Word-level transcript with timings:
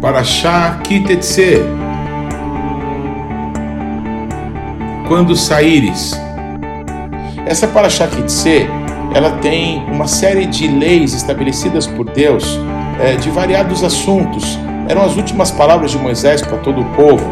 Parashá 0.00 0.78
Kitetse. 0.82 1.62
Quando 5.08 5.34
saíres. 5.36 6.18
Essa 7.46 7.66
Parashá 7.66 8.06
Kitetse, 8.06 8.66
ela 9.14 9.32
tem 9.38 9.84
uma 9.86 10.06
série 10.06 10.46
de 10.46 10.68
leis 10.68 11.14
estabelecidas 11.14 11.86
por 11.86 12.04
Deus 12.10 12.58
é, 13.00 13.16
de 13.16 13.30
variados 13.30 13.82
assuntos. 13.82 14.58
Eram 14.88 15.02
as 15.04 15.16
últimas 15.16 15.50
palavras 15.50 15.90
de 15.90 15.98
Moisés 15.98 16.42
para 16.42 16.58
todo 16.58 16.80
o 16.80 16.84
povo. 16.96 17.24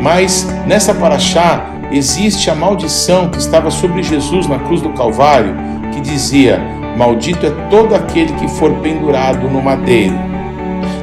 Mas 0.00 0.48
nessa 0.66 0.94
Parashá 0.94 1.64
existe 1.92 2.50
a 2.50 2.54
maldição 2.54 3.28
que 3.28 3.38
estava 3.38 3.70
sobre 3.70 4.02
Jesus 4.02 4.46
na 4.46 4.58
cruz 4.58 4.80
do 4.80 4.90
Calvário, 4.90 5.54
que 5.92 6.00
dizia: 6.00 6.60
Maldito 6.96 7.46
é 7.46 7.50
todo 7.68 7.94
aquele 7.94 8.32
que 8.34 8.48
for 8.48 8.72
pendurado 8.76 9.48
no 9.48 9.62
madeiro. 9.62 10.18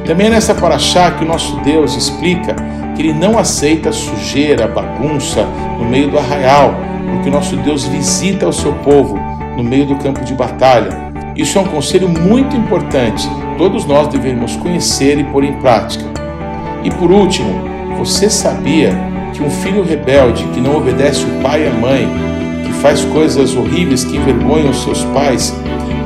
Também 0.08 0.28
é 0.28 0.30
nessa 0.30 0.56
paraxá 0.56 1.12
que 1.12 1.26
o 1.26 1.28
nosso 1.28 1.58
Deus 1.58 1.94
explica 1.98 2.56
que 2.96 3.02
ele 3.02 3.14
não 3.14 3.38
aceita 3.38 3.92
sujeira, 3.92 4.66
bagunça 4.66 5.46
no 5.78 5.84
meio 5.84 6.10
do 6.10 6.18
arraial, 6.18 6.76
porque 7.12 7.28
o 7.28 7.32
nosso 7.32 7.58
Deus 7.58 7.86
visita 7.86 8.48
o 8.48 8.54
seu 8.54 8.72
povo 8.76 9.20
no 9.58 9.64
meio 9.64 9.86
do 9.86 9.98
campo 9.98 10.24
de 10.24 10.34
batalha. 10.34 11.12
Isso 11.36 11.58
é 11.58 11.62
um 11.62 11.66
conselho 11.66 12.08
muito 12.08 12.56
importante, 12.56 13.30
todos 13.58 13.86
nós 13.86 14.08
devemos 14.08 14.56
conhecer 14.56 15.20
e 15.20 15.26
pôr 15.26 15.44
em 15.44 15.60
prática. 15.60 16.06
E 16.86 16.90
por 16.90 17.12
último, 17.12 17.50
você 17.98 18.30
sabia 18.30 18.98
que 19.34 19.44
um 19.44 19.50
filho 19.50 19.84
rebelde 19.84 20.46
que 20.54 20.62
não 20.62 20.78
obedece 20.78 21.26
o 21.26 21.42
pai 21.42 21.66
e 21.66 21.68
a 21.68 21.74
mãe, 21.74 22.08
que 22.64 22.72
faz 22.82 23.04
coisas 23.04 23.54
horríveis 23.58 24.06
que 24.06 24.16
envergonham 24.16 24.74
seus 24.74 25.04
pais, 25.04 25.54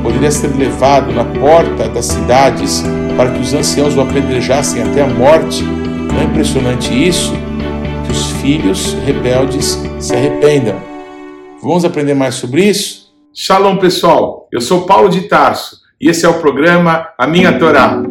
poderia 0.01 0.31
ser 0.31 0.47
levado 0.57 1.13
na 1.13 1.23
porta 1.23 1.87
das 1.87 2.05
cidades 2.05 2.83
para 3.21 3.33
que 3.33 3.39
os 3.39 3.53
anciãos 3.53 3.95
o 3.95 4.01
apedrejassem 4.01 4.81
até 4.81 5.03
a 5.03 5.07
morte. 5.07 5.61
Não 5.63 6.21
é 6.21 6.23
impressionante 6.23 6.91
isso? 6.91 7.31
Que 8.03 8.11
os 8.11 8.31
filhos 8.41 8.93
rebeldes 9.05 9.79
se 9.99 10.15
arrependam. 10.15 10.75
Vamos 11.61 11.85
aprender 11.85 12.15
mais 12.15 12.33
sobre 12.33 12.67
isso? 12.67 13.13
Shalom, 13.31 13.77
pessoal. 13.77 14.47
Eu 14.51 14.59
sou 14.59 14.87
Paulo 14.87 15.07
de 15.07 15.27
Tarso 15.27 15.81
e 16.01 16.09
esse 16.09 16.25
é 16.25 16.29
o 16.29 16.41
programa 16.41 17.09
A 17.15 17.27
Minha 17.27 17.59
Torá. 17.59 18.01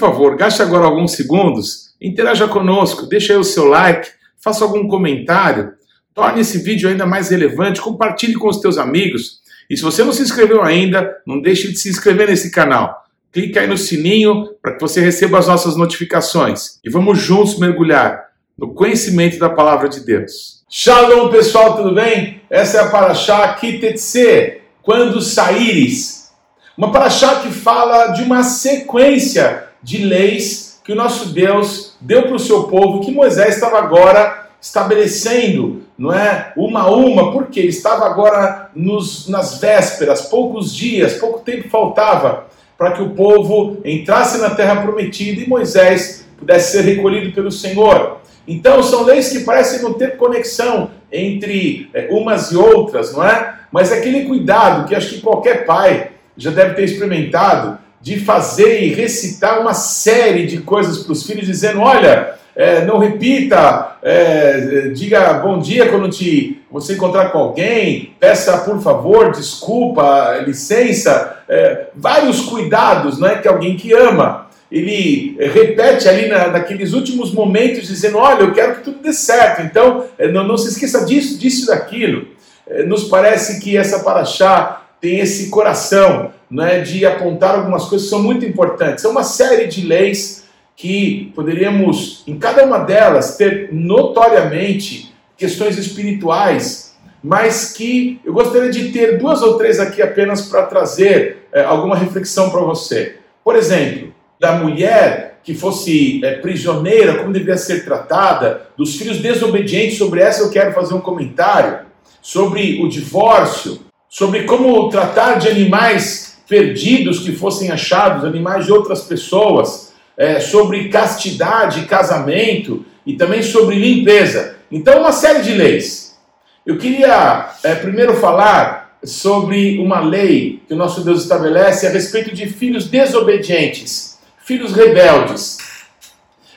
Favor, 0.00 0.36
gaste 0.36 0.62
agora 0.62 0.86
alguns 0.86 1.12
segundos, 1.12 1.94
interaja 2.00 2.48
conosco, 2.48 3.06
deixe 3.06 3.32
aí 3.32 3.38
o 3.38 3.44
seu 3.44 3.66
like, 3.66 4.08
faça 4.42 4.64
algum 4.64 4.88
comentário, 4.88 5.74
torne 6.14 6.40
esse 6.40 6.58
vídeo 6.58 6.88
ainda 6.88 7.06
mais 7.06 7.28
relevante, 7.28 7.80
compartilhe 7.80 8.34
com 8.34 8.48
os 8.48 8.58
teus 8.58 8.78
amigos. 8.78 9.40
E 9.68 9.76
se 9.76 9.82
você 9.82 10.02
não 10.02 10.12
se 10.12 10.22
inscreveu 10.22 10.62
ainda, 10.62 11.16
não 11.26 11.40
deixe 11.40 11.70
de 11.70 11.78
se 11.78 11.88
inscrever 11.88 12.28
nesse 12.28 12.50
canal. 12.50 13.04
Clique 13.30 13.58
aí 13.58 13.68
no 13.68 13.78
sininho 13.78 14.48
para 14.60 14.72
que 14.74 14.80
você 14.80 15.00
receba 15.00 15.38
as 15.38 15.46
nossas 15.46 15.76
notificações. 15.76 16.80
E 16.82 16.90
vamos 16.90 17.18
juntos 17.20 17.58
mergulhar 17.58 18.30
no 18.58 18.74
conhecimento 18.74 19.38
da 19.38 19.48
palavra 19.48 19.88
de 19.88 20.00
Deus. 20.00 20.64
Shalom, 20.68 21.30
pessoal, 21.30 21.76
tudo 21.76 21.94
bem? 21.94 22.40
Essa 22.50 22.78
é 22.78 22.80
a 22.80 22.88
Paraxá 22.88 23.54
Kitetse, 23.54 24.62
quando 24.82 25.20
saíres. 25.20 26.30
Uma 26.76 26.90
Paraxá 26.90 27.36
que 27.36 27.50
fala 27.50 28.08
de 28.08 28.22
uma 28.22 28.42
sequência 28.42 29.69
de 29.82 29.98
leis 29.98 30.80
que 30.84 30.92
o 30.92 30.96
nosso 30.96 31.28
Deus 31.28 31.96
deu 32.00 32.22
para 32.22 32.34
o 32.34 32.38
seu 32.38 32.64
povo, 32.64 33.00
que 33.00 33.12
Moisés 33.12 33.54
estava 33.54 33.78
agora 33.78 34.48
estabelecendo, 34.60 35.82
não 35.96 36.12
é? 36.12 36.52
Uma 36.56 36.82
a 36.82 36.90
uma, 36.90 37.32
porque 37.32 37.60
ele 37.60 37.68
estava 37.68 38.06
agora 38.06 38.70
nos, 38.74 39.28
nas 39.28 39.58
vésperas, 39.60 40.22
poucos 40.22 40.74
dias, 40.74 41.14
pouco 41.14 41.40
tempo 41.40 41.68
faltava 41.68 42.46
para 42.76 42.92
que 42.92 43.02
o 43.02 43.10
povo 43.10 43.78
entrasse 43.84 44.38
na 44.38 44.50
terra 44.50 44.82
prometida 44.82 45.42
e 45.42 45.48
Moisés 45.48 46.26
pudesse 46.38 46.72
ser 46.72 46.82
recolhido 46.82 47.32
pelo 47.32 47.52
Senhor. 47.52 48.20
Então, 48.48 48.82
são 48.82 49.04
leis 49.04 49.28
que 49.28 49.40
parecem 49.40 49.82
não 49.82 49.92
ter 49.92 50.16
conexão 50.16 50.90
entre 51.12 51.90
é, 51.92 52.08
umas 52.10 52.50
e 52.50 52.56
outras, 52.56 53.12
não 53.12 53.24
é? 53.24 53.54
Mas 53.70 53.92
aquele 53.92 54.24
cuidado 54.24 54.88
que 54.88 54.94
acho 54.94 55.10
que 55.10 55.20
qualquer 55.20 55.64
pai 55.66 56.12
já 56.36 56.50
deve 56.50 56.74
ter 56.74 56.84
experimentado 56.84 57.78
de 58.00 58.18
fazer 58.20 58.82
e 58.82 58.94
recitar 58.94 59.60
uma 59.60 59.74
série 59.74 60.46
de 60.46 60.58
coisas 60.58 60.98
para 60.98 61.12
os 61.12 61.22
filhos, 61.22 61.46
dizendo: 61.46 61.80
olha, 61.80 62.34
é, 62.56 62.84
não 62.84 62.98
repita, 62.98 63.96
é, 64.02 64.90
diga 64.94 65.34
bom 65.34 65.58
dia 65.58 65.88
quando 65.88 66.08
te, 66.08 66.62
você 66.70 66.94
encontrar 66.94 67.30
com 67.30 67.38
alguém, 67.38 68.14
peça 68.18 68.58
por 68.58 68.80
favor, 68.80 69.32
desculpa, 69.32 70.42
licença, 70.46 71.42
é, 71.48 71.88
vários 71.94 72.40
cuidados 72.42 73.18
não 73.18 73.28
é, 73.28 73.38
que 73.38 73.48
alguém 73.48 73.76
que 73.76 73.92
ama. 73.92 74.48
Ele 74.70 75.36
repete 75.52 76.08
ali 76.08 76.28
na, 76.28 76.46
naqueles 76.46 76.92
últimos 76.92 77.32
momentos, 77.32 77.88
dizendo: 77.88 78.18
Olha, 78.18 78.42
eu 78.42 78.52
quero 78.52 78.76
que 78.76 78.84
tudo 78.84 79.02
dê 79.02 79.12
certo, 79.12 79.62
então 79.62 80.04
é, 80.16 80.28
não, 80.28 80.46
não 80.46 80.56
se 80.56 80.68
esqueça 80.68 81.04
disso, 81.04 81.38
disso 81.38 81.66
daquilo. 81.66 82.28
É, 82.68 82.84
nos 82.84 83.04
parece 83.04 83.60
que 83.60 83.76
essa 83.76 84.00
paraxá 84.00 84.82
tem 85.00 85.18
esse 85.18 85.50
coração 85.50 86.30
né, 86.50 86.80
de 86.80 87.06
apontar 87.06 87.54
algumas 87.54 87.84
coisas 87.84 88.08
que 88.08 88.10
são 88.10 88.22
muito 88.22 88.44
importantes. 88.44 89.04
É 89.04 89.08
uma 89.08 89.22
série 89.22 89.66
de 89.66 89.86
leis 89.86 90.44
que 90.76 91.30
poderíamos, 91.34 92.24
em 92.26 92.38
cada 92.38 92.64
uma 92.64 92.78
delas, 92.78 93.36
ter 93.36 93.68
notoriamente 93.70 95.14
questões 95.36 95.78
espirituais, 95.78 96.96
mas 97.22 97.72
que 97.72 98.18
eu 98.24 98.32
gostaria 98.32 98.70
de 98.70 98.90
ter 98.90 99.18
duas 99.18 99.42
ou 99.42 99.58
três 99.58 99.78
aqui 99.78 100.00
apenas 100.00 100.48
para 100.48 100.62
trazer 100.62 101.46
é, 101.52 101.62
alguma 101.62 101.96
reflexão 101.96 102.50
para 102.50 102.60
você. 102.60 103.16
Por 103.44 103.56
exemplo, 103.56 104.12
da 104.38 104.52
mulher 104.52 105.38
que 105.42 105.54
fosse 105.54 106.24
é, 106.24 106.38
prisioneira, 106.38 107.18
como 107.18 107.32
deveria 107.32 107.56
ser 107.56 107.84
tratada, 107.84 108.68
dos 108.76 108.96
filhos 108.96 109.18
desobedientes, 109.18 109.98
sobre 109.98 110.20
essa 110.20 110.42
eu 110.42 110.50
quero 110.50 110.72
fazer 110.72 110.94
um 110.94 111.00
comentário, 111.00 111.80
sobre 112.22 112.82
o 112.82 112.88
divórcio, 112.88 113.80
sobre 114.08 114.44
como 114.44 114.88
tratar 114.88 115.38
de 115.38 115.48
animais 115.48 116.29
perdidos 116.50 117.20
que 117.20 117.30
fossem 117.30 117.70
achados, 117.70 118.24
animais 118.24 118.66
de 118.66 118.72
outras 118.72 119.02
pessoas, 119.02 119.92
é, 120.16 120.40
sobre 120.40 120.88
castidade, 120.88 121.86
casamento 121.86 122.84
e 123.06 123.14
também 123.14 123.40
sobre 123.40 123.76
limpeza. 123.76 124.56
Então, 124.68 124.98
uma 124.98 125.12
série 125.12 125.42
de 125.44 125.52
leis. 125.52 126.18
Eu 126.66 126.76
queria 126.76 127.50
é, 127.62 127.76
primeiro 127.76 128.14
falar 128.14 128.98
sobre 129.04 129.78
uma 129.78 130.00
lei 130.00 130.60
que 130.66 130.74
o 130.74 130.76
nosso 130.76 131.04
Deus 131.04 131.22
estabelece 131.22 131.86
a 131.86 131.90
respeito 131.90 132.34
de 132.34 132.46
filhos 132.48 132.88
desobedientes, 132.88 134.18
filhos 134.44 134.72
rebeldes. 134.72 135.56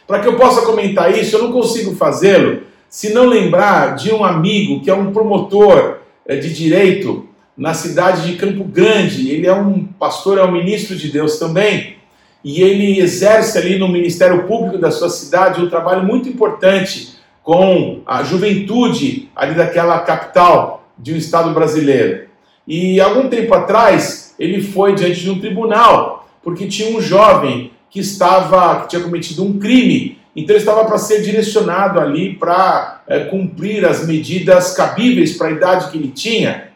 Para 0.07 0.21
que 0.21 0.27
eu 0.27 0.37
possa 0.37 0.63
comentar 0.63 1.15
isso, 1.15 1.35
eu 1.35 1.43
não 1.43 1.51
consigo 1.51 1.95
fazê-lo 1.95 2.63
se 2.89 3.13
não 3.13 3.25
lembrar 3.25 3.95
de 3.95 4.11
um 4.11 4.25
amigo 4.25 4.81
que 4.81 4.89
é 4.89 4.93
um 4.93 5.13
promotor 5.13 5.99
é, 6.27 6.35
de 6.35 6.51
direito 6.51 7.29
na 7.57 7.73
cidade 7.73 8.27
de 8.27 8.37
Campo 8.37 8.63
Grande. 8.63 9.29
Ele 9.29 9.47
é 9.47 9.53
um 9.53 9.85
pastor, 9.85 10.37
é 10.37 10.43
um 10.43 10.51
ministro 10.51 10.95
de 10.95 11.11
Deus 11.11 11.37
também. 11.37 11.97
E 12.43 12.61
ele 12.61 12.99
exerce 12.99 13.57
ali 13.57 13.79
no 13.79 13.87
Ministério 13.87 14.43
Público 14.43 14.77
da 14.77 14.91
sua 14.91 15.09
cidade 15.09 15.61
um 15.61 15.69
trabalho 15.69 16.03
muito 16.03 16.27
importante 16.27 17.13
com 17.41 18.01
a 18.05 18.23
juventude 18.23 19.29
ali 19.35 19.53
daquela 19.53 19.99
capital 19.99 20.87
de 20.97 21.13
um 21.13 21.17
estado 21.17 21.51
brasileiro. 21.51 22.27
E 22.67 22.99
algum 22.99 23.29
tempo 23.29 23.53
atrás 23.53 24.35
ele 24.39 24.61
foi 24.61 24.95
diante 24.95 25.21
de 25.21 25.29
um 25.29 25.39
tribunal 25.39 26.27
porque 26.41 26.67
tinha 26.67 26.95
um 26.95 27.01
jovem 27.01 27.71
que 27.89 27.99
estava 27.99 28.81
que 28.81 28.89
tinha 28.89 29.01
cometido 29.01 29.43
um 29.43 29.59
crime. 29.59 30.17
Então 30.35 30.55
ele 30.55 30.63
estava 30.63 30.83
para 30.85 30.97
ser 30.97 31.21
direcionado 31.21 31.99
ali 31.99 32.33
para 32.33 33.03
é, 33.07 33.19
cumprir 33.25 33.85
as 33.85 34.05
medidas 34.05 34.73
cabíveis 34.75 35.37
para 35.37 35.47
a 35.47 35.51
idade 35.51 35.91
que 35.91 35.97
ele 35.97 36.09
tinha. 36.09 36.72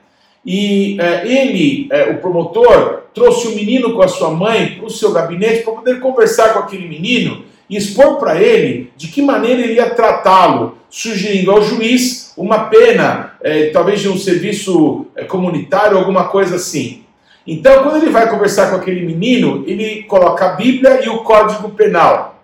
E 0.47 0.95
é, 1.01 1.27
ele, 1.27 1.89
é, 1.91 2.09
o 2.11 2.19
promotor, 2.19 3.01
trouxe 3.13 3.49
o 3.49 3.55
menino 3.55 3.93
com 3.93 4.01
a 4.01 4.07
sua 4.07 4.31
mãe 4.31 4.75
para 4.77 4.85
o 4.85 4.89
seu 4.89 5.11
gabinete 5.11 5.63
para 5.63 5.73
poder 5.73 5.99
conversar 5.99 6.53
com 6.53 6.59
aquele 6.59 6.87
menino 6.87 7.43
e 7.69 7.75
expor 7.75 8.15
para 8.15 8.41
ele 8.41 8.89
de 8.95 9.09
que 9.09 9.21
maneira 9.21 9.61
ele 9.61 9.73
ia 9.73 9.89
tratá-lo, 9.89 10.77
sugerindo 10.89 11.51
ao 11.51 11.61
juiz 11.61 12.31
uma 12.37 12.59
pena, 12.65 13.33
é, 13.41 13.71
talvez 13.71 13.99
de 13.99 14.07
um 14.07 14.17
serviço 14.17 15.07
é, 15.17 15.25
comunitário, 15.25 15.97
alguma 15.97 16.29
coisa 16.29 16.55
assim. 16.55 17.03
Então, 17.45 17.83
quando 17.83 17.97
ele 17.97 18.11
vai 18.11 18.29
conversar 18.29 18.69
com 18.69 18.77
aquele 18.77 19.05
menino, 19.05 19.65
ele 19.67 20.03
coloca 20.03 20.45
a 20.45 20.53
Bíblia 20.53 21.03
e 21.03 21.09
o 21.09 21.19
Código 21.19 21.71
Penal. 21.71 22.41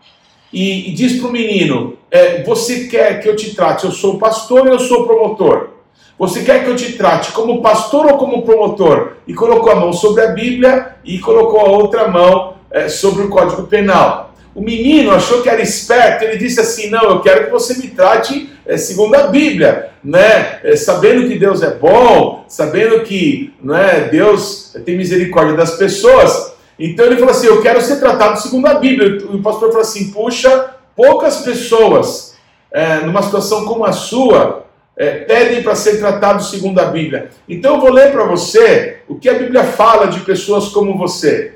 E, 0.52 0.90
e 0.90 0.92
diz 0.92 1.20
para 1.20 1.30
o 1.30 1.32
menino: 1.32 1.98
é, 2.12 2.44
Você 2.44 2.88
quer 2.88 3.22
que 3.22 3.30
eu 3.30 3.36
te 3.36 3.56
trate? 3.56 3.86
Eu 3.86 3.92
sou 3.92 4.18
pastor 4.18 4.68
ou 4.68 4.74
eu 4.74 4.80
sou 4.80 5.06
promotor? 5.06 5.73
Você 6.18 6.44
quer 6.44 6.64
que 6.64 6.70
eu 6.70 6.76
te 6.76 6.94
trate 6.94 7.32
como 7.32 7.62
pastor 7.62 8.06
ou 8.06 8.18
como 8.18 8.44
promotor? 8.44 9.14
E 9.28 9.34
colocou 9.34 9.72
a 9.72 9.76
mão 9.76 9.92
sobre 9.92 10.24
a 10.24 10.28
Bíblia 10.28 10.96
e 11.04 11.20
colocou 11.20 11.60
a 11.60 11.70
outra 11.70 12.08
mão 12.08 12.56
é, 12.70 12.88
sobre 12.88 13.24
o 13.24 13.30
Código 13.30 13.64
Penal. 13.64 14.34
O 14.56 14.62
menino 14.62 15.12
achou 15.12 15.42
que 15.42 15.50
era 15.50 15.62
esperto, 15.62 16.24
ele 16.24 16.38
disse 16.38 16.60
assim: 16.60 16.90
Não, 16.90 17.04
eu 17.04 17.22
quero 17.22 17.46
que 17.46 17.52
você 17.52 17.74
me 17.76 17.88
trate 17.88 18.52
é, 18.66 18.78
segundo 18.78 19.16
a 19.16 19.28
Bíblia, 19.28 19.90
né? 20.04 20.60
É, 20.64 20.76
sabendo 20.76 21.28
que 21.28 21.40
Deus 21.40 21.64
é 21.64 21.72
bom, 21.72 22.46
sabendo 22.48 23.02
que 23.02 23.52
não 23.62 23.76
é, 23.76 24.02
Deus 24.02 24.76
tem 24.86 24.96
misericórdia 24.96 25.56
das 25.56 25.72
pessoas. 25.78 26.54
Então 26.78 27.06
ele 27.08 27.18
falou 27.18 27.32
assim: 27.32 27.48
Eu 27.48 27.62
quero 27.64 27.82
ser 27.82 28.00
tratado 28.00 28.40
segundo 28.40 28.68
a 28.68 28.76
Bíblia. 28.76 29.26
O 29.32 29.42
pastor 29.42 29.70
falou 29.70 29.82
assim: 29.82 30.12
Puxa, 30.12 30.76
poucas 30.96 31.38
pessoas 31.38 32.36
é, 32.72 32.98
numa 32.98 33.24
situação 33.24 33.66
como 33.66 33.84
a 33.84 33.92
sua 33.92 34.63
é, 34.96 35.20
pedem 35.20 35.64
para 35.64 35.76
ser 35.76 35.98
tratados 35.98 36.50
segundo 36.50 36.80
a 36.80 36.86
Bíblia. 36.86 37.30
Então 37.48 37.76
eu 37.76 37.82
vou 37.82 37.92
ler 37.92 38.12
para 38.12 38.26
você 38.26 38.98
o 39.08 39.16
que 39.16 39.30
a 39.30 39.34
Bíblia 39.34 39.64
fala 39.64 40.08
de 40.08 40.20
pessoas 40.22 40.70
como 40.70 40.98
você. 40.98 41.56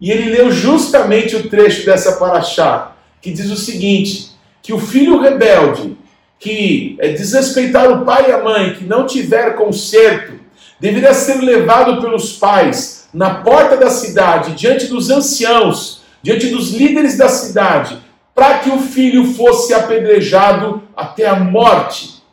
E 0.00 0.10
ele 0.10 0.30
leu 0.30 0.50
justamente 0.50 1.36
o 1.36 1.48
trecho 1.48 1.84
dessa 1.84 2.16
paraxá, 2.16 2.92
que 3.20 3.32
diz 3.32 3.50
o 3.50 3.56
seguinte: 3.56 4.30
que 4.62 4.72
o 4.72 4.78
filho 4.78 5.20
rebelde, 5.20 5.96
que 6.38 6.96
é, 7.00 7.08
desrespeitar 7.08 7.90
o 7.90 8.04
pai 8.04 8.28
e 8.28 8.32
a 8.32 8.42
mãe, 8.42 8.74
que 8.74 8.84
não 8.84 9.06
tiver 9.06 9.56
conserto, 9.56 10.34
deveria 10.78 11.14
ser 11.14 11.40
levado 11.40 12.00
pelos 12.00 12.32
pais 12.32 13.08
na 13.12 13.36
porta 13.36 13.76
da 13.76 13.90
cidade, 13.90 14.54
diante 14.54 14.86
dos 14.86 15.08
anciãos, 15.08 16.02
diante 16.22 16.48
dos 16.48 16.72
líderes 16.72 17.16
da 17.16 17.28
cidade, 17.28 17.98
para 18.34 18.58
que 18.58 18.70
o 18.70 18.80
filho 18.80 19.32
fosse 19.34 19.72
apedrejado 19.72 20.82
até 20.96 21.26
a 21.26 21.36
morte. 21.36 22.23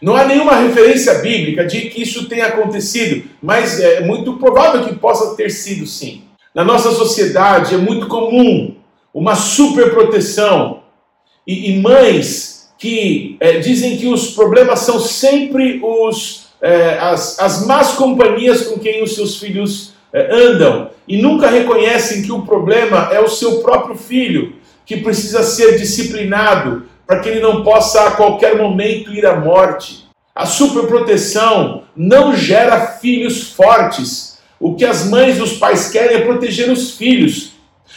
Não 0.00 0.16
há 0.16 0.24
nenhuma 0.24 0.56
referência 0.56 1.14
bíblica 1.14 1.66
de 1.66 1.82
que 1.82 2.02
isso 2.02 2.28
tenha 2.28 2.46
acontecido, 2.46 3.28
mas 3.42 3.80
é 3.80 4.00
muito 4.00 4.34
provável 4.34 4.84
que 4.84 4.94
possa 4.94 5.34
ter 5.34 5.50
sido 5.50 5.86
sim. 5.86 6.22
Na 6.54 6.64
nossa 6.64 6.90
sociedade 6.92 7.74
é 7.74 7.78
muito 7.78 8.06
comum 8.06 8.76
uma 9.12 9.34
superproteção 9.34 10.82
e, 11.46 11.70
e 11.70 11.80
mães 11.80 12.68
que 12.78 13.36
é, 13.40 13.58
dizem 13.58 13.96
que 13.96 14.06
os 14.06 14.30
problemas 14.30 14.80
são 14.80 15.00
sempre 15.00 15.80
os, 15.82 16.46
é, 16.62 16.98
as, 17.00 17.38
as 17.40 17.66
más 17.66 17.92
companhias 17.92 18.68
com 18.68 18.78
quem 18.78 19.02
os 19.02 19.14
seus 19.14 19.38
filhos 19.38 19.94
é, 20.12 20.32
andam 20.32 20.90
e 21.06 21.20
nunca 21.20 21.48
reconhecem 21.48 22.22
que 22.22 22.30
o 22.30 22.42
problema 22.42 23.08
é 23.12 23.20
o 23.20 23.28
seu 23.28 23.60
próprio 23.60 23.96
filho, 23.96 24.54
que 24.86 24.98
precisa 24.98 25.42
ser 25.42 25.76
disciplinado 25.76 26.87
para 27.08 27.20
que 27.20 27.28
ele 27.30 27.40
não 27.40 27.62
possa 27.62 28.02
a 28.02 28.10
qualquer 28.10 28.58
momento 28.58 29.10
ir 29.14 29.24
à 29.24 29.34
morte. 29.34 30.06
A 30.34 30.44
superproteção 30.44 31.84
não 31.96 32.36
gera 32.36 32.86
filhos 32.86 33.50
fortes, 33.50 34.38
o 34.60 34.74
que 34.74 34.84
as 34.84 35.08
mães 35.08 35.38
e 35.38 35.42
os 35.42 35.54
pais 35.54 35.88
querem 35.88 36.18
é 36.18 36.20
proteger 36.20 36.70
os 36.70 36.98
filhos. 36.98 37.52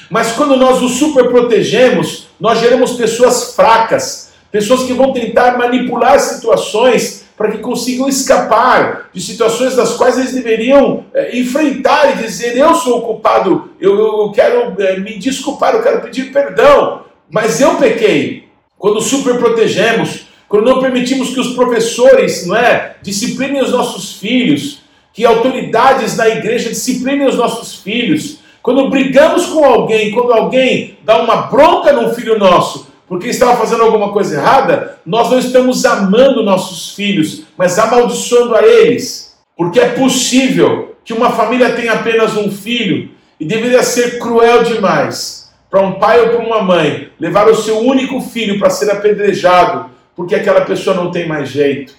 Mas 0.09 0.31
quando 0.31 0.55
nós 0.55 0.81
os 0.81 0.93
superprotegemos, 0.93 2.29
nós 2.39 2.61
geramos 2.61 2.93
pessoas 2.93 3.53
fracas, 3.53 4.31
pessoas 4.49 4.83
que 4.83 4.93
vão 4.93 5.11
tentar 5.11 5.57
manipular 5.57 6.17
situações 6.17 7.25
para 7.35 7.51
que 7.51 7.57
consigam 7.57 8.07
escapar 8.07 9.09
de 9.13 9.19
situações 9.19 9.75
das 9.75 9.95
quais 9.97 10.17
eles 10.17 10.31
deveriam 10.31 11.03
é, 11.13 11.37
enfrentar 11.37 12.13
e 12.13 12.23
dizer: 12.23 12.55
Eu 12.55 12.75
sou 12.75 12.99
o 12.99 13.01
culpado, 13.01 13.71
eu, 13.77 13.99
eu 13.99 14.31
quero 14.31 14.81
é, 14.81 14.97
me 14.99 15.17
desculpar, 15.17 15.75
eu 15.75 15.83
quero 15.83 15.99
pedir 15.99 16.31
perdão, 16.31 17.01
mas 17.29 17.59
eu 17.59 17.75
pequei. 17.75 18.50
Quando 18.81 18.99
superprotegemos, 18.99 20.21
quando 20.49 20.65
não 20.65 20.81
permitimos 20.81 21.29
que 21.29 21.39
os 21.39 21.53
professores 21.53 22.47
não 22.47 22.55
é, 22.55 22.95
disciplinem 23.03 23.61
os 23.61 23.69
nossos 23.69 24.13
filhos, 24.13 24.79
que 25.13 25.23
autoridades 25.23 26.17
na 26.17 26.27
igreja 26.27 26.69
disciplinem 26.69 27.27
os 27.27 27.35
nossos 27.35 27.75
filhos. 27.75 28.39
Quando 28.59 28.89
brigamos 28.89 29.45
com 29.45 29.63
alguém, 29.63 30.09
quando 30.09 30.33
alguém 30.33 30.97
dá 31.03 31.21
uma 31.21 31.43
bronca 31.43 31.93
num 31.93 32.11
filho 32.15 32.39
nosso, 32.39 32.87
porque 33.07 33.27
estava 33.27 33.55
fazendo 33.55 33.83
alguma 33.83 34.11
coisa 34.11 34.37
errada, 34.37 34.97
nós 35.05 35.29
não 35.29 35.37
estamos 35.37 35.85
amando 35.85 36.41
nossos 36.41 36.95
filhos, 36.95 37.43
mas 37.55 37.77
amaldiçoando 37.77 38.55
a 38.55 38.65
eles. 38.65 39.37
Porque 39.55 39.79
é 39.79 39.89
possível 39.89 40.95
que 41.05 41.13
uma 41.13 41.29
família 41.29 41.73
tenha 41.73 41.93
apenas 41.93 42.35
um 42.35 42.51
filho 42.51 43.11
e 43.39 43.45
deveria 43.45 43.83
ser 43.83 44.17
cruel 44.17 44.63
demais 44.63 45.40
para 45.71 45.81
um 45.81 45.93
pai 45.93 46.19
ou 46.19 46.29
para 46.31 46.45
uma 46.45 46.61
mãe 46.61 47.09
levar 47.17 47.47
o 47.47 47.55
seu 47.55 47.79
único 47.79 48.19
filho 48.19 48.59
para 48.59 48.69
ser 48.69 48.91
apedrejado 48.91 49.89
porque 50.13 50.35
aquela 50.35 50.61
pessoa 50.61 50.93
não 50.93 51.09
tem 51.09 51.25
mais 51.25 51.49
jeito. 51.49 51.95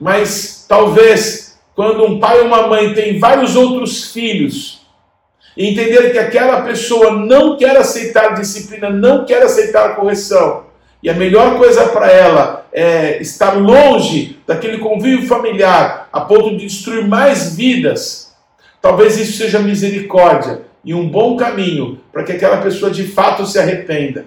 Mas 0.00 0.64
talvez 0.68 1.58
quando 1.74 2.04
um 2.04 2.20
pai 2.20 2.38
ou 2.38 2.46
uma 2.46 2.68
mãe 2.68 2.94
tem 2.94 3.18
vários 3.18 3.56
outros 3.56 4.12
filhos, 4.12 4.86
entender 5.56 6.12
que 6.12 6.18
aquela 6.18 6.62
pessoa 6.62 7.10
não 7.10 7.56
quer 7.56 7.76
aceitar 7.76 8.34
disciplina, 8.34 8.88
não 8.88 9.24
quer 9.24 9.42
aceitar 9.42 9.96
correção, 9.96 10.66
e 11.02 11.10
a 11.10 11.14
melhor 11.14 11.58
coisa 11.58 11.88
para 11.88 12.10
ela 12.10 12.66
é 12.72 13.20
estar 13.20 13.52
longe 13.52 14.38
daquele 14.46 14.78
convívio 14.78 15.26
familiar, 15.26 16.08
a 16.12 16.20
ponto 16.20 16.50
de 16.50 16.66
destruir 16.66 17.08
mais 17.08 17.56
vidas, 17.56 18.32
talvez 18.80 19.18
isso 19.18 19.38
seja 19.38 19.58
misericórdia 19.58 20.71
e 20.84 20.94
um 20.94 21.08
bom 21.08 21.36
caminho 21.36 22.00
para 22.12 22.24
que 22.24 22.32
aquela 22.32 22.58
pessoa 22.58 22.90
de 22.90 23.04
fato 23.04 23.46
se 23.46 23.58
arrependa. 23.58 24.26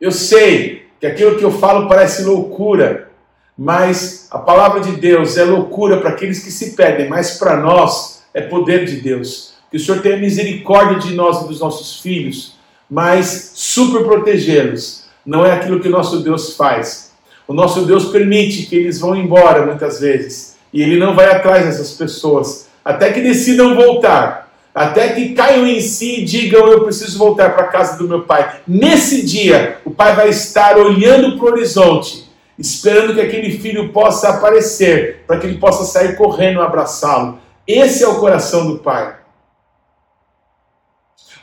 Eu 0.00 0.12
sei 0.12 0.86
que 1.00 1.06
aquilo 1.06 1.36
que 1.36 1.44
eu 1.44 1.50
falo 1.50 1.88
parece 1.88 2.24
loucura, 2.24 3.10
mas 3.56 4.28
a 4.30 4.38
palavra 4.38 4.80
de 4.80 4.92
Deus 4.92 5.36
é 5.36 5.44
loucura 5.44 5.98
para 5.98 6.10
aqueles 6.10 6.42
que 6.42 6.50
se 6.50 6.76
perdem, 6.76 7.08
mas 7.08 7.38
para 7.38 7.56
nós 7.56 8.24
é 8.32 8.40
poder 8.40 8.84
de 8.84 9.00
Deus. 9.00 9.54
Que 9.70 9.76
o 9.76 9.80
Senhor 9.80 10.00
tenha 10.00 10.16
misericórdia 10.16 10.98
de 10.98 11.14
nós 11.14 11.42
e 11.42 11.48
dos 11.48 11.60
nossos 11.60 12.00
filhos, 12.00 12.56
mas 12.88 13.52
super 13.54 14.04
protegê-los 14.04 15.06
não 15.24 15.44
é 15.44 15.52
aquilo 15.52 15.80
que 15.80 15.88
o 15.88 15.90
nosso 15.90 16.20
Deus 16.20 16.54
faz. 16.56 17.12
O 17.48 17.54
nosso 17.54 17.84
Deus 17.84 18.06
permite 18.06 18.66
que 18.66 18.76
eles 18.76 19.00
vão 19.00 19.16
embora 19.16 19.66
muitas 19.66 20.00
vezes 20.00 20.56
e 20.72 20.82
ele 20.82 20.98
não 20.98 21.14
vai 21.14 21.30
atrás 21.30 21.64
dessas 21.64 21.92
pessoas 21.92 22.68
até 22.84 23.12
que 23.12 23.20
decidam 23.20 23.74
voltar, 23.74 24.45
até 24.76 25.08
que 25.08 25.30
caiam 25.30 25.66
em 25.66 25.80
si 25.80 26.20
e 26.20 26.24
digam: 26.24 26.68
Eu 26.68 26.84
preciso 26.84 27.18
voltar 27.18 27.54
para 27.54 27.64
a 27.64 27.68
casa 27.68 27.96
do 27.98 28.06
meu 28.06 28.22
pai. 28.22 28.60
Nesse 28.68 29.24
dia, 29.24 29.78
o 29.84 29.90
pai 29.90 30.14
vai 30.14 30.28
estar 30.28 30.76
olhando 30.76 31.36
para 31.36 31.46
o 31.46 31.52
horizonte 31.52 32.26
esperando 32.58 33.14
que 33.14 33.20
aquele 33.20 33.58
filho 33.58 33.92
possa 33.92 34.30
aparecer, 34.30 35.24
para 35.26 35.38
que 35.38 35.46
ele 35.46 35.58
possa 35.58 35.84
sair 35.84 36.16
correndo 36.16 36.62
abraçá-lo. 36.62 37.38
Esse 37.66 38.02
é 38.02 38.08
o 38.08 38.18
coração 38.18 38.66
do 38.66 38.78
pai. 38.78 39.16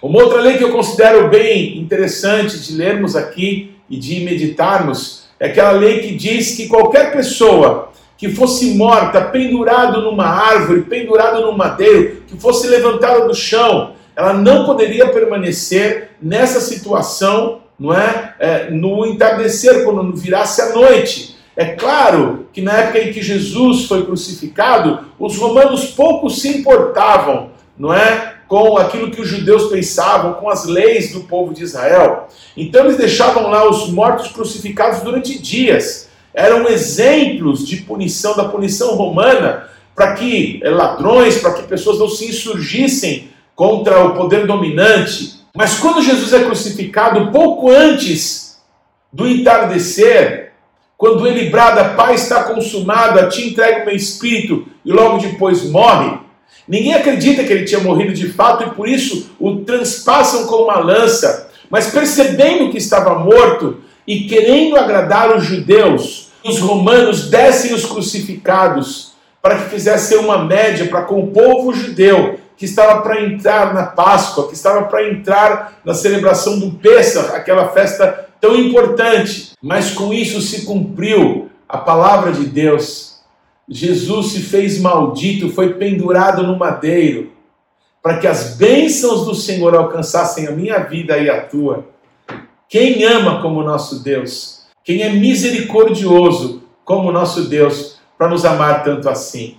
Uma 0.02 0.22
outra 0.24 0.42
lei 0.42 0.58
que 0.58 0.64
eu 0.64 0.72
considero 0.72 1.30
bem 1.30 1.78
interessante 1.78 2.60
de 2.60 2.76
lermos 2.76 3.16
aqui 3.16 3.76
e 3.90 3.98
de 3.98 4.22
meditarmos 4.22 5.26
é 5.40 5.48
aquela 5.48 5.72
lei 5.72 6.00
que 6.00 6.16
diz 6.16 6.56
que 6.56 6.68
qualquer 6.68 7.14
pessoa 7.14 7.92
que 8.24 8.30
fosse 8.30 8.76
morta, 8.76 9.20
pendurado 9.20 10.02
numa 10.02 10.26
árvore, 10.26 10.84
pendurado 10.84 11.42
num 11.42 11.52
madeiro, 11.52 12.22
que 12.26 12.38
fosse 12.38 12.68
levantada 12.68 13.28
do 13.28 13.36
chão, 13.36 13.96
ela 14.16 14.32
não 14.32 14.66
poderia 14.66 15.10
permanecer 15.10 16.12
nessa 16.22 16.62
situação 16.62 17.60
não 17.78 17.94
é? 17.94 18.34
é 18.40 18.72
no 18.72 19.06
entardecer, 19.06 19.84
quando 19.84 20.16
virasse 20.16 20.62
a 20.62 20.70
noite. 20.70 21.36
É 21.54 21.66
claro 21.66 22.48
que 22.54 22.62
na 22.62 22.72
época 22.78 23.00
em 23.00 23.12
que 23.12 23.22
Jesus 23.22 23.88
foi 23.88 24.06
crucificado, 24.06 25.00
os 25.20 25.36
romanos 25.36 25.88
pouco 25.88 26.30
se 26.30 26.60
importavam, 26.60 27.50
não 27.78 27.94
é? 27.94 28.36
Com 28.48 28.78
aquilo 28.78 29.12
que 29.12 29.20
os 29.20 29.28
judeus 29.28 29.64
pensavam, 29.64 30.36
com 30.36 30.50
as 30.50 30.64
leis 30.64 31.12
do 31.12 31.22
povo 31.22 31.54
de 31.54 31.62
Israel. 31.62 32.30
Então 32.56 32.86
eles 32.86 32.96
deixavam 32.96 33.50
lá 33.50 33.70
os 33.70 33.92
mortos 33.92 34.32
crucificados 34.32 35.02
durante 35.02 35.38
dias. 35.38 36.08
Eram 36.34 36.68
exemplos 36.68 37.66
de 37.68 37.78
punição, 37.78 38.36
da 38.36 38.46
punição 38.46 38.96
romana, 38.96 39.70
para 39.96 40.14
que 40.14 40.60
é, 40.64 40.70
ladrões, 40.70 41.38
para 41.38 41.54
que 41.54 41.64
pessoas 41.64 42.00
não 42.00 42.10
se 42.10 42.30
insurgissem 42.30 43.30
contra 43.56 44.04
o 44.04 44.16
poder 44.16 44.48
dominante. 44.48 45.42
Mas 45.56 45.78
quando 45.78 46.02
Jesus 46.02 46.34
é 46.34 46.44
crucificado, 46.44 47.32
pouco 47.32 47.70
antes 47.70 48.60
do 49.12 49.28
entardecer, 49.28 50.54
quando 50.98 51.28
ele 51.28 51.50
brada, 51.50 51.90
Pai 51.96 52.16
está 52.16 52.44
consumado, 52.44 53.30
te 53.30 53.50
entrego 53.50 53.82
o 53.82 53.86
meu 53.86 53.96
espírito, 53.96 54.66
e 54.84 54.92
logo 54.92 55.20
depois 55.20 55.70
morre, 55.70 56.18
ninguém 56.68 56.94
acredita 56.94 57.44
que 57.44 57.54
ele 57.54 57.66
tinha 57.66 57.82
morrido 57.82 58.14
de 58.14 58.30
fato 58.30 58.64
e 58.64 58.70
por 58.72 58.88
isso 58.88 59.32
o 59.40 59.58
transpassam 59.58 60.48
com 60.48 60.64
uma 60.64 60.80
lança. 60.80 61.52
Mas 61.70 61.92
percebendo 61.92 62.72
que 62.72 62.78
estava 62.78 63.20
morto 63.20 63.82
e 64.08 64.26
querendo 64.26 64.76
agradar 64.76 65.36
os 65.36 65.44
judeus, 65.44 66.30
os 66.44 66.60
romanos 66.60 67.30
descem 67.30 67.74
os 67.74 67.86
crucificados 67.86 69.14
para 69.42 69.58
que 69.58 69.70
fizessem 69.70 70.18
uma 70.18 70.44
média 70.44 70.88
para 70.88 71.04
com 71.04 71.22
o 71.22 71.28
povo 71.28 71.74
judeu 71.74 72.40
que 72.56 72.66
estava 72.66 73.02
para 73.02 73.22
entrar 73.22 73.74
na 73.74 73.84
Páscoa, 73.84 74.48
que 74.48 74.54
estava 74.54 74.84
para 74.84 75.10
entrar 75.10 75.80
na 75.84 75.94
celebração 75.94 76.60
do 76.60 76.72
Pêssar, 76.72 77.34
aquela 77.36 77.70
festa 77.70 78.30
tão 78.40 78.56
importante. 78.56 79.52
Mas 79.62 79.92
com 79.92 80.14
isso 80.14 80.42
se 80.42 80.66
cumpriu 80.66 81.50
a 81.68 81.78
palavra 81.78 82.32
de 82.32 82.46
Deus. 82.46 83.20
Jesus 83.68 84.34
se 84.34 84.42
fez 84.42 84.80
maldito, 84.80 85.52
foi 85.52 85.74
pendurado 85.74 86.44
no 86.44 86.58
madeiro, 86.58 87.32
para 88.02 88.18
que 88.18 88.28
as 88.28 88.56
bênçãos 88.56 89.26
do 89.26 89.34
Senhor 89.34 89.74
alcançassem 89.76 90.48
a 90.48 90.52
minha 90.52 90.80
vida 90.80 91.18
e 91.18 91.30
a 91.30 91.42
tua. 91.42 91.86
Quem 92.74 93.04
ama 93.04 93.40
como 93.40 93.62
nosso 93.62 94.00
Deus? 94.00 94.62
Quem 94.84 95.04
é 95.04 95.10
misericordioso 95.10 96.64
como 96.84 97.12
nosso 97.12 97.44
Deus 97.44 98.00
para 98.18 98.28
nos 98.28 98.44
amar 98.46 98.84
tanto 98.84 99.08
assim? 99.08 99.58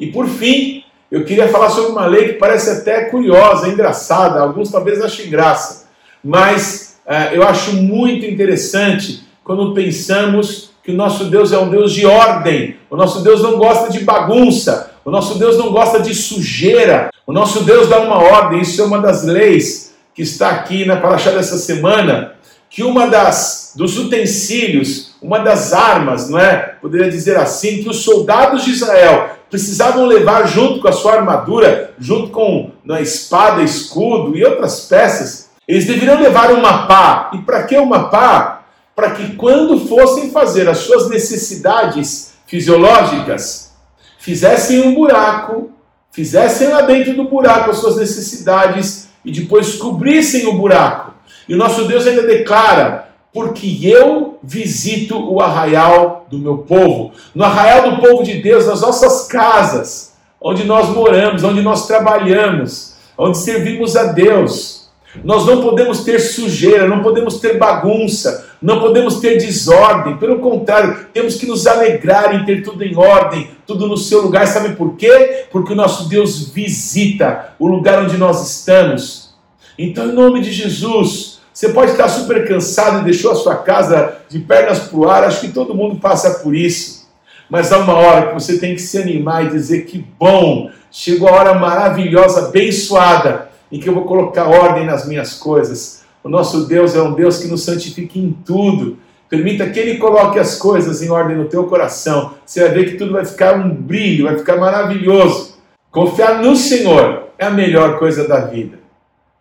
E 0.00 0.06
por 0.06 0.26
fim, 0.26 0.82
eu 1.12 1.26
queria 1.26 1.46
falar 1.48 1.68
sobre 1.68 1.90
uma 1.90 2.06
lei 2.06 2.28
que 2.28 2.32
parece 2.38 2.70
até 2.70 3.04
curiosa, 3.04 3.68
engraçada, 3.68 4.40
alguns 4.40 4.70
talvez 4.70 5.02
achem 5.02 5.28
graça, 5.28 5.90
mas 6.24 6.98
uh, 7.06 7.34
eu 7.34 7.46
acho 7.46 7.74
muito 7.74 8.24
interessante 8.24 9.24
quando 9.44 9.74
pensamos 9.74 10.70
que 10.82 10.92
o 10.92 10.96
nosso 10.96 11.26
Deus 11.26 11.52
é 11.52 11.58
um 11.58 11.68
Deus 11.68 11.92
de 11.92 12.06
ordem, 12.06 12.78
o 12.88 12.96
nosso 12.96 13.22
Deus 13.22 13.42
não 13.42 13.58
gosta 13.58 13.92
de 13.92 14.00
bagunça, 14.00 14.92
o 15.04 15.10
nosso 15.10 15.38
Deus 15.38 15.58
não 15.58 15.70
gosta 15.70 16.00
de 16.00 16.14
sujeira, 16.14 17.10
o 17.26 17.32
nosso 17.34 17.64
Deus 17.64 17.90
dá 17.90 18.00
uma 18.00 18.16
ordem, 18.16 18.62
isso 18.62 18.80
é 18.80 18.86
uma 18.86 19.00
das 19.00 19.22
leis 19.22 19.88
que 20.14 20.22
está 20.22 20.50
aqui 20.50 20.84
na 20.84 20.96
Paraxá 20.96 21.30
dessa 21.30 21.56
semana, 21.58 22.37
que 22.70 22.82
uma 22.82 23.06
das 23.06 23.72
dos 23.74 23.96
utensílios, 23.96 25.14
uma 25.22 25.38
das 25.38 25.72
armas, 25.72 26.28
não 26.28 26.38
é? 26.38 26.56
Poderia 26.80 27.10
dizer 27.10 27.36
assim, 27.36 27.82
que 27.82 27.88
os 27.88 28.02
soldados 28.02 28.64
de 28.64 28.72
Israel 28.72 29.30
precisavam 29.48 30.04
levar 30.04 30.46
junto 30.46 30.80
com 30.80 30.88
a 30.88 30.92
sua 30.92 31.14
armadura, 31.14 31.94
junto 31.98 32.30
com 32.30 32.72
a 32.90 33.00
espada, 33.00 33.62
escudo 33.62 34.36
e 34.36 34.44
outras 34.44 34.80
peças, 34.80 35.48
eles 35.66 35.86
deveriam 35.86 36.20
levar 36.20 36.52
uma 36.52 36.86
pá. 36.86 37.30
E 37.34 37.38
para 37.38 37.62
que 37.62 37.76
uma 37.76 38.08
pá? 38.08 38.64
Para 38.94 39.12
que 39.12 39.36
quando 39.36 39.86
fossem 39.86 40.30
fazer 40.30 40.68
as 40.68 40.78
suas 40.78 41.08
necessidades 41.08 42.32
fisiológicas, 42.46 43.72
fizessem 44.18 44.80
um 44.80 44.94
buraco, 44.94 45.70
fizessem 46.10 46.68
lá 46.68 46.82
dentro 46.82 47.14
do 47.14 47.24
buraco 47.24 47.70
as 47.70 47.78
suas 47.78 47.96
necessidades 47.96 49.08
e 49.24 49.30
depois 49.30 49.76
cobrissem 49.76 50.46
o 50.46 50.54
buraco. 50.54 51.14
E 51.48 51.54
o 51.54 51.58
nosso 51.58 51.84
Deus 51.84 52.06
ainda 52.06 52.22
declara: 52.22 53.08
porque 53.32 53.78
eu 53.82 54.38
visito 54.42 55.16
o 55.32 55.40
arraial 55.40 56.26
do 56.30 56.38
meu 56.38 56.58
povo. 56.58 57.12
No 57.34 57.44
arraial 57.44 57.90
do 57.90 58.02
povo 58.02 58.22
de 58.22 58.40
Deus, 58.42 58.66
nas 58.66 58.80
nossas 58.80 59.26
casas, 59.26 60.14
onde 60.40 60.64
nós 60.64 60.88
moramos, 60.88 61.44
onde 61.44 61.60
nós 61.60 61.86
trabalhamos, 61.86 62.96
onde 63.16 63.38
servimos 63.38 63.96
a 63.96 64.04
Deus. 64.12 64.88
Nós 65.24 65.46
não 65.46 65.62
podemos 65.62 66.04
ter 66.04 66.20
sujeira, 66.20 66.86
não 66.86 67.02
podemos 67.02 67.40
ter 67.40 67.58
bagunça, 67.58 68.46
não 68.60 68.78
podemos 68.78 69.20
ter 69.20 69.38
desordem. 69.38 70.16
Pelo 70.18 70.38
contrário, 70.38 71.06
temos 71.12 71.36
que 71.36 71.46
nos 71.46 71.66
alegrar 71.66 72.34
em 72.34 72.44
ter 72.44 72.62
tudo 72.62 72.84
em 72.84 72.96
ordem, 72.96 73.50
tudo 73.66 73.86
no 73.86 73.96
seu 73.96 74.20
lugar. 74.20 74.46
Sabe 74.46 74.76
por 74.76 74.96
quê? 74.96 75.46
Porque 75.50 75.72
o 75.72 75.76
nosso 75.76 76.08
Deus 76.08 76.50
visita 76.50 77.54
o 77.58 77.66
lugar 77.66 78.02
onde 78.02 78.16
nós 78.16 78.48
estamos. 78.50 79.34
Então, 79.78 80.08
em 80.08 80.12
nome 80.12 80.40
de 80.40 80.52
Jesus, 80.52 81.37
você 81.58 81.70
pode 81.70 81.90
estar 81.90 82.08
super 82.08 82.46
cansado 82.46 83.00
e 83.00 83.04
deixou 83.04 83.32
a 83.32 83.34
sua 83.34 83.56
casa 83.56 84.18
de 84.28 84.38
pernas 84.38 84.78
para 84.78 84.96
o 84.96 85.10
ar, 85.10 85.24
acho 85.24 85.40
que 85.40 85.48
todo 85.48 85.74
mundo 85.74 85.96
passa 85.96 86.38
por 86.38 86.54
isso. 86.54 87.08
Mas 87.50 87.72
há 87.72 87.78
uma 87.78 87.94
hora 87.94 88.28
que 88.28 88.34
você 88.34 88.58
tem 88.58 88.76
que 88.76 88.80
se 88.80 88.96
animar 88.96 89.44
e 89.44 89.50
dizer 89.50 89.84
que 89.84 90.06
bom, 90.16 90.70
chegou 90.88 91.28
a 91.28 91.32
hora 91.32 91.54
maravilhosa, 91.54 92.46
abençoada, 92.46 93.48
em 93.72 93.80
que 93.80 93.88
eu 93.88 93.92
vou 93.92 94.04
colocar 94.04 94.46
ordem 94.46 94.86
nas 94.86 95.04
minhas 95.08 95.34
coisas. 95.34 96.04
O 96.22 96.28
nosso 96.28 96.64
Deus 96.68 96.94
é 96.94 97.02
um 97.02 97.12
Deus 97.12 97.38
que 97.38 97.48
nos 97.48 97.64
santifica 97.64 98.20
em 98.20 98.30
tudo. 98.46 98.96
Permita 99.28 99.68
que 99.68 99.80
Ele 99.80 99.98
coloque 99.98 100.38
as 100.38 100.54
coisas 100.54 101.02
em 101.02 101.10
ordem 101.10 101.36
no 101.36 101.46
teu 101.46 101.64
coração. 101.64 102.34
Você 102.46 102.60
vai 102.60 102.70
ver 102.70 102.84
que 102.84 102.96
tudo 102.96 103.14
vai 103.14 103.24
ficar 103.24 103.56
um 103.56 103.68
brilho, 103.68 104.26
vai 104.26 104.38
ficar 104.38 104.58
maravilhoso. 104.58 105.58
Confiar 105.90 106.40
no 106.40 106.54
Senhor 106.54 107.30
é 107.36 107.46
a 107.46 107.50
melhor 107.50 107.98
coisa 107.98 108.28
da 108.28 108.42
vida. 108.42 108.78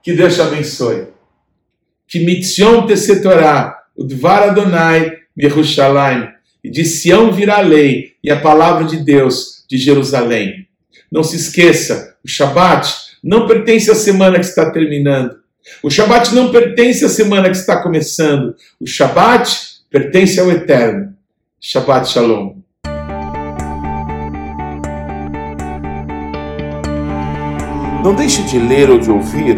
Que 0.01 0.13
Deus 0.13 0.33
te 0.33 0.41
abençoe 0.41 1.15
que 2.07 2.19
mitzion 2.19 2.87
tesetorá, 2.87 3.83
o 3.95 4.03
dvar 4.03 4.43
Adonai, 4.43 5.11
Yerushalayim, 5.37 6.27
e 6.63 6.69
de 6.69 6.85
Sião 6.85 7.31
virá 7.31 7.57
a 7.57 7.61
lei 7.61 8.13
e 8.23 8.31
a 8.31 8.39
palavra 8.39 8.85
de 8.85 8.97
Deus 8.97 9.65
de 9.69 9.77
Jerusalém. 9.77 10.67
Não 11.11 11.23
se 11.23 11.35
esqueça, 11.35 12.15
o 12.23 12.27
Shabat 12.27 12.93
não 13.23 13.47
pertence 13.47 13.91
à 13.91 13.95
semana 13.95 14.39
que 14.39 14.45
está 14.45 14.71
terminando. 14.71 15.35
O 15.83 15.89
Shabat 15.89 16.33
não 16.33 16.51
pertence 16.51 17.03
à 17.03 17.09
semana 17.09 17.49
que 17.49 17.57
está 17.57 17.81
começando. 17.81 18.55
O 18.79 18.87
Shabat 18.87 19.49
pertence 19.89 20.39
ao 20.39 20.49
Eterno. 20.49 21.13
Shabbat 21.59 22.07
Shalom. 22.09 22.57
Não 28.03 28.15
deixe 28.15 28.43
de 28.43 28.59
ler 28.59 28.89
ou 28.89 28.99
de 28.99 29.11
ouvir 29.11 29.57